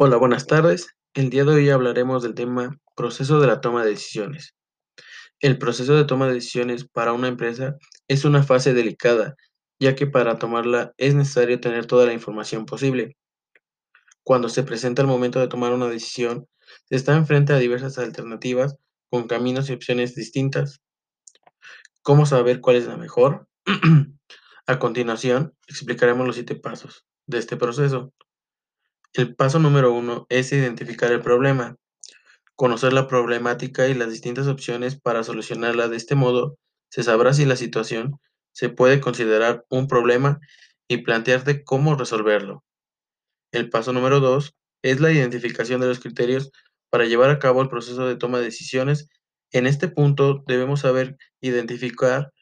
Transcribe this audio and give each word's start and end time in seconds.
Hola, 0.00 0.16
buenas 0.16 0.46
tardes. 0.46 0.94
El 1.12 1.28
día 1.28 1.42
de 1.42 1.54
hoy 1.54 1.70
hablaremos 1.70 2.22
del 2.22 2.36
tema 2.36 2.78
proceso 2.94 3.40
de 3.40 3.48
la 3.48 3.60
toma 3.60 3.82
de 3.82 3.90
decisiones. 3.90 4.54
El 5.40 5.58
proceso 5.58 5.94
de 5.94 6.04
toma 6.04 6.28
de 6.28 6.34
decisiones 6.34 6.86
para 6.86 7.12
una 7.12 7.26
empresa 7.26 7.74
es 8.06 8.24
una 8.24 8.44
fase 8.44 8.74
delicada, 8.74 9.34
ya 9.80 9.96
que 9.96 10.06
para 10.06 10.38
tomarla 10.38 10.92
es 10.98 11.16
necesario 11.16 11.58
tener 11.58 11.86
toda 11.86 12.06
la 12.06 12.12
información 12.12 12.64
posible. 12.64 13.16
Cuando 14.22 14.48
se 14.48 14.62
presenta 14.62 15.02
el 15.02 15.08
momento 15.08 15.40
de 15.40 15.48
tomar 15.48 15.72
una 15.72 15.88
decisión, 15.88 16.46
se 16.88 16.94
está 16.94 17.16
enfrente 17.16 17.52
a 17.52 17.58
diversas 17.58 17.98
alternativas 17.98 18.76
con 19.10 19.26
caminos 19.26 19.68
y 19.68 19.72
opciones 19.72 20.14
distintas. 20.14 20.78
¿Cómo 22.02 22.24
saber 22.24 22.60
cuál 22.60 22.76
es 22.76 22.86
la 22.86 22.96
mejor? 22.96 23.48
a 24.68 24.78
continuación, 24.78 25.54
explicaremos 25.66 26.24
los 26.24 26.36
siete 26.36 26.54
pasos 26.54 27.04
de 27.26 27.38
este 27.38 27.56
proceso. 27.56 28.12
El 29.14 29.34
paso 29.34 29.58
número 29.58 29.92
uno 29.92 30.26
es 30.28 30.52
identificar 30.52 31.10
el 31.12 31.22
problema. 31.22 31.76
Conocer 32.56 32.92
la 32.92 33.08
problemática 33.08 33.88
y 33.88 33.94
las 33.94 34.10
distintas 34.10 34.46
opciones 34.46 35.00
para 35.00 35.24
solucionarla. 35.24 35.88
De 35.88 35.96
este 35.96 36.14
modo, 36.14 36.58
se 36.90 37.02
sabrá 37.02 37.32
si 37.32 37.44
la 37.46 37.56
situación 37.56 38.20
se 38.52 38.68
puede 38.68 39.00
considerar 39.00 39.64
un 39.70 39.88
problema 39.88 40.40
y 40.88 40.98
plantearte 40.98 41.64
cómo 41.64 41.94
resolverlo. 41.94 42.64
El 43.52 43.70
paso 43.70 43.92
número 43.92 44.20
dos 44.20 44.54
es 44.82 45.00
la 45.00 45.10
identificación 45.10 45.80
de 45.80 45.86
los 45.86 46.00
criterios 46.00 46.50
para 46.90 47.06
llevar 47.06 47.30
a 47.30 47.38
cabo 47.38 47.62
el 47.62 47.68
proceso 47.68 48.06
de 48.06 48.16
toma 48.16 48.38
de 48.38 48.44
decisiones. 48.44 49.08
En 49.52 49.66
este 49.66 49.88
punto 49.88 50.44
debemos 50.46 50.80
saber 50.80 51.16
identificar 51.40 52.32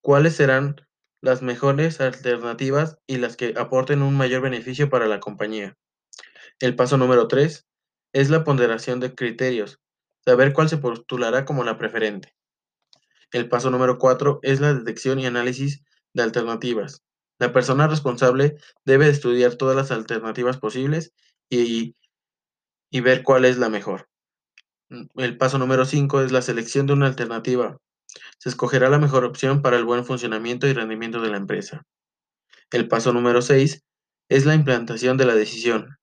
cuáles 0.00 0.36
serán 0.36 0.76
las 1.20 1.42
mejores 1.42 2.00
alternativas 2.00 2.98
y 3.06 3.18
las 3.18 3.36
que 3.36 3.54
aporten 3.56 4.02
un 4.02 4.16
mayor 4.16 4.42
beneficio 4.42 4.88
para 4.88 5.06
la 5.06 5.20
compañía. 5.20 5.76
El 6.60 6.76
paso 6.76 6.96
número 6.96 7.28
3 7.28 7.66
es 8.12 8.30
la 8.30 8.44
ponderación 8.44 9.00
de 9.00 9.14
criterios, 9.14 9.80
saber 10.24 10.52
cuál 10.52 10.68
se 10.68 10.78
postulará 10.78 11.44
como 11.44 11.64
la 11.64 11.78
preferente. 11.78 12.34
El 13.32 13.48
paso 13.48 13.70
número 13.70 13.98
4 13.98 14.40
es 14.42 14.60
la 14.60 14.72
detección 14.74 15.18
y 15.18 15.26
análisis 15.26 15.82
de 16.14 16.22
alternativas. 16.22 17.02
La 17.38 17.52
persona 17.52 17.86
responsable 17.86 18.56
debe 18.84 19.08
estudiar 19.08 19.56
todas 19.56 19.76
las 19.76 19.90
alternativas 19.90 20.58
posibles 20.58 21.12
y, 21.50 21.94
y 22.90 23.00
ver 23.00 23.22
cuál 23.22 23.44
es 23.44 23.58
la 23.58 23.68
mejor. 23.68 24.08
El 25.16 25.36
paso 25.36 25.58
número 25.58 25.84
5 25.84 26.22
es 26.22 26.32
la 26.32 26.42
selección 26.42 26.86
de 26.86 26.94
una 26.94 27.06
alternativa 27.06 27.78
se 28.38 28.48
escogerá 28.48 28.88
la 28.88 28.98
mejor 28.98 29.24
opción 29.24 29.62
para 29.62 29.76
el 29.76 29.84
buen 29.84 30.04
funcionamiento 30.04 30.66
y 30.66 30.72
rendimiento 30.72 31.20
de 31.20 31.30
la 31.30 31.36
empresa. 31.36 31.84
El 32.70 32.88
paso 32.88 33.12
número 33.12 33.42
6 33.42 33.84
es 34.28 34.46
la 34.46 34.54
implantación 34.54 35.16
de 35.16 35.26
la 35.26 35.34
decisión. 35.34 35.98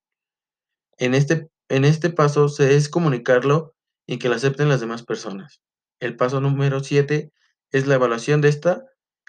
En 0.98 1.14
este, 1.14 1.48
en 1.68 1.84
este 1.84 2.10
paso 2.10 2.48
se 2.48 2.76
es 2.76 2.88
comunicarlo 2.88 3.74
y 4.06 4.18
que 4.18 4.28
lo 4.28 4.34
acepten 4.34 4.68
las 4.68 4.80
demás 4.80 5.02
personas. 5.02 5.60
El 6.00 6.16
paso 6.16 6.40
número 6.40 6.80
7 6.80 7.32
es 7.72 7.86
la 7.86 7.94
evaluación 7.94 8.40
de 8.40 8.48
esta, 8.48 8.84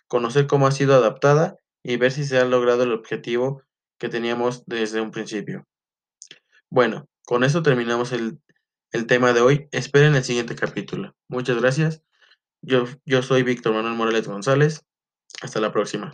conocer 0.08 0.48
cómo 0.48 0.68
ha 0.68 0.72
sido 0.72 0.96
adaptada 0.96 1.58
y 1.84 1.98
ver 1.98 2.12
si 2.12 2.26
se 2.26 2.38
ha 2.38 2.46
logrado 2.46 2.84
el 2.84 2.92
objetivo 2.92 3.64
que 3.98 4.10
teníamos 4.10 4.64
desde 4.66 5.02
un 5.02 5.12
principio. 5.12 5.66
Bueno, 6.70 7.08
con 7.26 7.44
eso 7.44 7.64
terminamos 7.64 8.12
el, 8.12 8.40
el 8.92 9.08
tema 9.08 9.34
de 9.34 9.42
hoy. 9.42 9.68
Esperen 9.72 10.16
el 10.16 10.24
siguiente 10.24 10.56
capítulo. 10.56 11.16
Muchas 11.28 11.60
gracias. 11.60 12.04
Yo, 12.62 12.86
yo 13.06 13.22
soy 13.22 13.44
Víctor 13.44 13.74
Manuel 13.74 13.96
Morales 13.96 14.28
González. 14.28 14.86
Hasta 15.42 15.60
la 15.60 15.72
próxima. 15.72 16.12